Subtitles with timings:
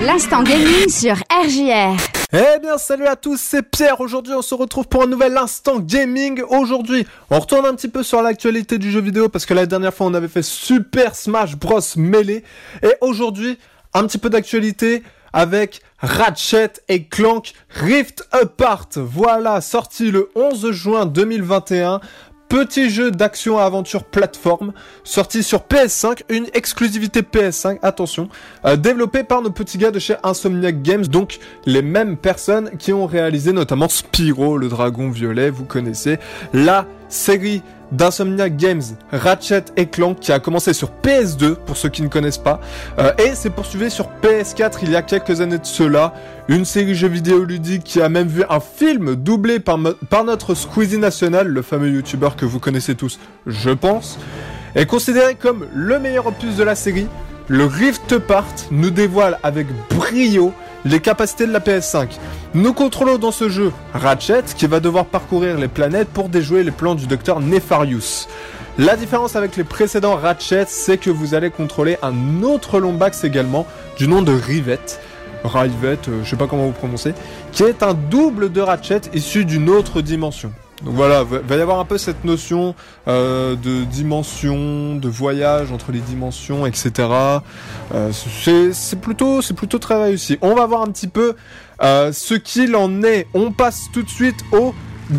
[0.00, 1.96] L'instant gaming sur RJR.
[2.32, 4.00] Eh bien salut à tous, c'est Pierre.
[4.00, 6.40] Aujourd'hui on se retrouve pour un nouvel instant gaming.
[6.50, 9.92] Aujourd'hui on retourne un petit peu sur l'actualité du jeu vidéo parce que la dernière
[9.92, 12.44] fois on avait fait Super Smash Bros Melee.
[12.84, 13.58] Et aujourd'hui
[13.92, 18.88] un petit peu d'actualité avec Ratchet et Clank Rift Apart.
[18.94, 22.00] Voilà, sorti le 11 juin 2021
[22.48, 24.72] petit jeu d'action-aventure plateforme
[25.04, 28.28] sorti sur PS5, une exclusivité PS5, attention,
[28.64, 32.92] euh, développé par nos petits gars de chez Insomniac Games, donc les mêmes personnes qui
[32.92, 36.18] ont réalisé notamment Spyro, le dragon violet, vous connaissez,
[36.52, 42.02] la série d'Insomniac Games, Ratchet et Clank, qui a commencé sur PS2, pour ceux qui
[42.02, 42.60] ne connaissent pas,
[42.98, 46.14] euh, et s'est poursuivi sur PS4 il y a quelques années de cela,
[46.48, 49.78] une série jeux vidéo ludique qui a même vu un film doublé par,
[50.10, 54.18] par notre Squeezie national, le fameux youtubeur que vous connaissez tous, je pense,
[54.74, 57.06] est considéré comme le meilleur opus de la série,
[57.48, 60.52] le Rift Part nous dévoile avec brio
[60.88, 62.08] les capacités de la PS5.
[62.54, 66.70] Nous contrôlons dans ce jeu Ratchet qui va devoir parcourir les planètes pour déjouer les
[66.70, 68.26] plans du docteur Nefarius.
[68.78, 73.66] La différence avec les précédents Ratchet, c'est que vous allez contrôler un autre Lombax également,
[73.98, 74.78] du nom de Rivet.
[75.44, 77.12] Rivet, euh, je sais pas comment vous prononcer,
[77.52, 80.52] qui est un double de Ratchet issu d'une autre dimension.
[80.84, 82.74] Donc voilà, il va y avoir un peu cette notion
[83.08, 87.08] euh, de dimension, de voyage entre les dimensions, etc.
[87.94, 90.38] Euh, c'est plutôt, c'est plutôt très réussi.
[90.40, 91.34] On va voir un petit peu
[91.82, 93.26] euh, ce qu'il en est.
[93.34, 94.72] On passe tout de suite au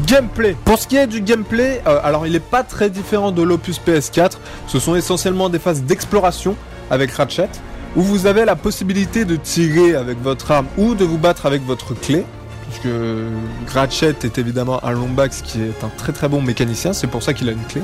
[0.08, 0.56] gameplay.
[0.64, 4.34] Pour ce qui est du gameplay, alors il n'est pas très différent de l'Opus PS4.
[4.68, 6.56] Ce sont essentiellement des phases d'exploration
[6.90, 7.50] avec Ratchet,
[7.96, 11.64] où vous avez la possibilité de tirer avec votre arme ou de vous battre avec
[11.66, 12.24] votre clé
[12.70, 17.24] puisque Ratchet est évidemment un Lombax qui est un très très bon mécanicien, c'est pour
[17.24, 17.82] ça qu'il a une clé.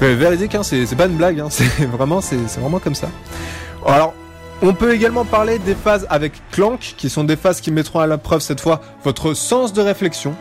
[0.00, 3.08] Mais véridique, hein, c'est pas une blague, hein, c'est vraiment, c'est vraiment comme ça.
[3.84, 4.14] Alors,
[4.62, 8.06] on peut également parler des phases avec Clank, qui sont des phases qui mettront à
[8.06, 10.34] la preuve cette fois votre sens de réflexion.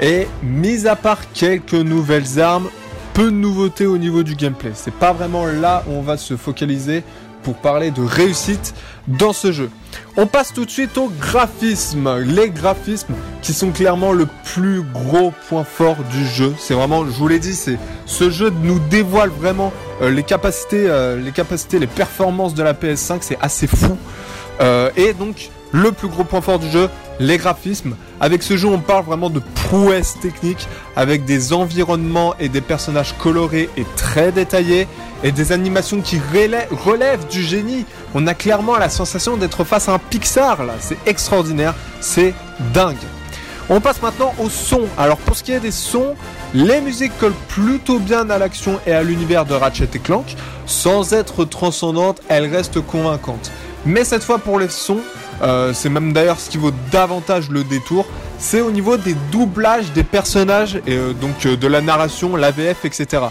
[0.00, 2.68] Et mis à part quelques nouvelles armes,
[3.14, 4.70] peu de nouveautés au niveau du gameplay.
[4.74, 7.02] C'est pas vraiment là où on va se focaliser
[7.42, 8.74] pour parler de réussite
[9.06, 9.70] dans ce jeu.
[10.16, 12.18] On passe tout de suite au graphisme.
[12.18, 16.54] Les graphismes qui sont clairement le plus gros point fort du jeu.
[16.58, 19.72] C'est vraiment, je vous l'ai dit, c'est ce jeu nous dévoile vraiment
[20.02, 23.18] euh, les capacités, euh, les capacités, les performances de la PS5.
[23.20, 23.96] C'est assez fou.
[24.60, 26.88] Euh, et donc le plus gros point fort du jeu,
[27.20, 27.96] les graphismes.
[28.20, 33.14] Avec ce jeu, on parle vraiment de prouesse technique, avec des environnements et des personnages
[33.18, 34.86] colorés et très détaillés,
[35.24, 36.20] et des animations qui
[36.84, 37.84] relèvent du génie.
[38.14, 40.74] On a clairement la sensation d'être face à un Pixar, là.
[40.80, 42.34] C'est extraordinaire, c'est
[42.72, 42.96] dingue.
[43.70, 44.82] On passe maintenant au son.
[44.96, 46.14] Alors pour ce qui est des sons,
[46.54, 50.36] les musiques collent plutôt bien à l'action et à l'univers de Ratchet et Clank.
[50.64, 53.50] Sans être transcendantes, elles restent convaincantes.
[53.86, 55.00] Mais cette fois pour les sons,
[55.42, 58.06] euh, c'est même d'ailleurs ce qui vaut davantage le détour.
[58.38, 62.84] C'est au niveau des doublages des personnages et euh, donc euh, de la narration, l'AVF,
[62.84, 63.24] etc.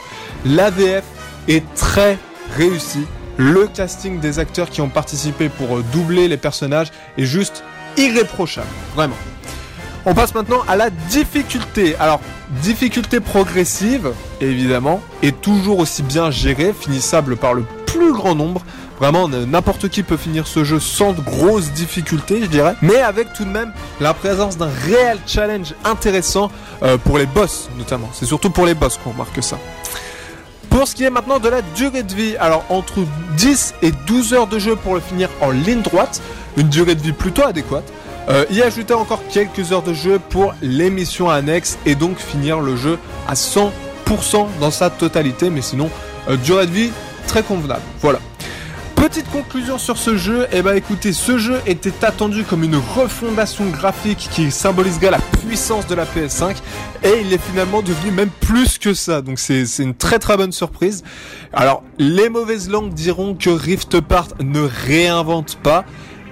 [0.45, 1.03] L'AVF
[1.47, 2.17] est très
[2.55, 3.05] réussi.
[3.37, 7.63] Le casting des acteurs qui ont participé pour doubler les personnages est juste
[7.95, 9.15] irréprochable, vraiment.
[10.05, 11.95] On passe maintenant à la difficulté.
[11.99, 12.21] Alors,
[12.63, 18.61] difficulté progressive, évidemment, et toujours aussi bien gérée, finissable par le plus grand nombre.
[18.99, 22.75] Vraiment, n'importe qui peut finir ce jeu sans de grosses difficultés, je dirais.
[22.81, 23.71] Mais avec tout de même
[24.01, 26.49] la présence d'un réel challenge intéressant
[26.81, 28.09] euh, pour les boss, notamment.
[28.13, 29.59] C'est surtout pour les boss qu'on remarque ça.
[30.69, 32.99] Pour ce qui est maintenant de la durée de vie, alors entre
[33.37, 36.21] 10 et 12 heures de jeu pour le finir en ligne droite,
[36.55, 37.85] une durée de vie plutôt adéquate.
[38.29, 42.59] Euh, y ajouter encore quelques heures de jeu pour les missions annexes et donc finir
[42.59, 43.71] le jeu à 100%
[44.59, 45.89] dans sa totalité, mais sinon,
[46.29, 46.91] euh, durée de vie
[47.25, 47.83] très convenable.
[48.01, 48.19] Voilà.
[48.97, 52.75] Petite conclusion sur ce jeu, et eh ben écoutez, ce jeu était attendu comme une
[52.75, 56.55] refondation graphique qui symboliserait la puissance de la PS5
[57.03, 59.21] et il est finalement devenu même plus que ça.
[59.21, 61.03] Donc c'est une très très bonne surprise.
[61.53, 65.85] Alors les mauvaises langues diront que Rift Apart ne réinvente pas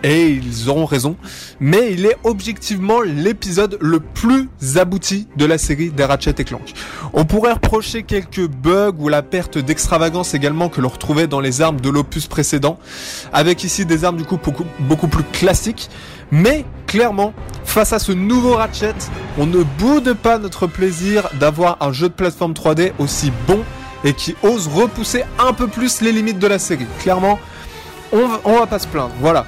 [0.03, 1.15] et ils auront raison,
[1.59, 6.73] mais il est objectivement l'épisode le plus abouti de la série des Ratchet et Clank.
[7.13, 11.61] On pourrait reprocher quelques bugs ou la perte d'extravagance également que l'on retrouvait dans les
[11.61, 12.77] armes de l'opus précédent,
[13.33, 14.39] avec ici des armes du coup
[14.79, 15.89] beaucoup, plus classiques,
[16.31, 17.33] mais clairement,
[17.63, 18.95] face à ce nouveau Ratchet,
[19.37, 23.63] on ne boude pas notre plaisir d'avoir un jeu de plateforme 3D aussi bon
[24.03, 26.85] et qui ose repousser un peu plus les limites de la série.
[26.99, 27.39] Clairement,
[28.11, 29.13] on, on va pas se plaindre.
[29.19, 29.45] Voilà.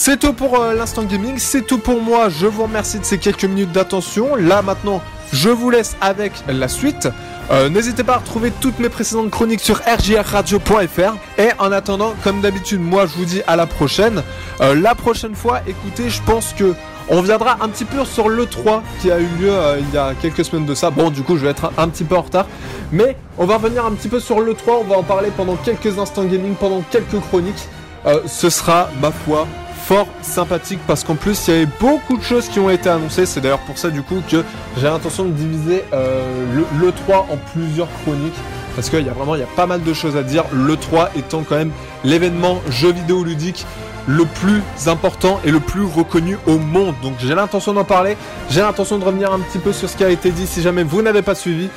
[0.00, 2.28] C'est tout pour euh, l'instant gaming, c'est tout pour moi.
[2.28, 4.36] Je vous remercie de ces quelques minutes d'attention.
[4.36, 5.02] Là maintenant,
[5.32, 7.08] je vous laisse avec la suite.
[7.50, 11.40] Euh, n'hésitez pas à retrouver toutes mes précédentes chroniques sur rjrradio.fr.
[11.42, 14.22] Et en attendant, comme d'habitude, moi je vous dis à la prochaine.
[14.60, 16.76] Euh, la prochaine fois, écoutez, je pense que
[17.08, 20.44] on viendra un petit peu sur l'E3 qui a eu lieu il y a quelques
[20.44, 20.90] semaines de ça.
[20.90, 22.46] Bon, du coup, je vais être un, petit peu en retard.
[22.92, 24.76] Mais on va revenir un petit peu sur l'E3.
[24.82, 27.66] On va en parler pendant quelques instants gaming, pendant quelques chroniques.
[28.26, 29.48] ce sera, ma foi,
[29.88, 33.24] fort sympathique parce qu'en plus il y avait beaucoup de choses qui ont été annoncées.
[33.24, 34.44] C'est d'ailleurs pour ça du coup que
[34.76, 36.44] j'ai l'intention de diviser euh,
[36.78, 38.36] le, 3 en plusieurs chroniques
[38.76, 40.44] parce qu'il y a vraiment il y a pas mal de choses à dire.
[40.52, 41.70] Le 3 étant quand même
[42.04, 43.64] l'événement jeu vidéo ludique
[44.06, 46.94] le plus important et le plus reconnu au monde.
[47.02, 48.18] Donc j'ai l'intention d'en parler,
[48.50, 50.82] j'ai l'intention de revenir un petit peu sur ce qui a été dit si jamais
[50.82, 51.70] vous n'avez pas suivi.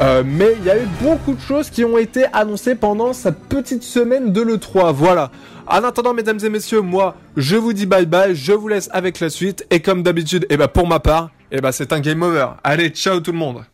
[0.00, 3.40] Euh, mais il y a eu beaucoup de choses qui ont été annoncées pendant cette
[3.40, 4.94] petite semaine de l'E3.
[4.94, 5.30] Voilà.
[5.70, 9.20] En attendant, mesdames et messieurs, moi, je vous dis bye bye, je vous laisse avec
[9.20, 9.66] la suite.
[9.70, 12.22] Et comme d'habitude, et eh ben, pour ma part, et eh ben, c'est un game
[12.22, 12.48] over.
[12.64, 13.64] Allez, ciao tout le monde.